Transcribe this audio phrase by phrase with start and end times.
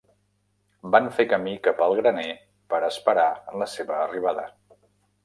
[0.95, 2.25] Van fer camí cap al graner
[2.75, 3.27] per esperar
[3.63, 4.49] la seva arribada.